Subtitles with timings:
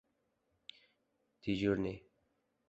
[1.43, 1.99] —Dejurniy!